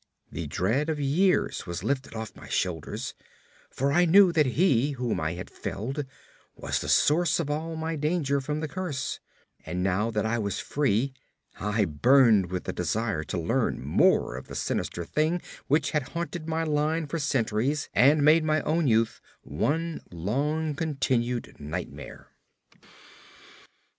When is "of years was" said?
0.89-1.83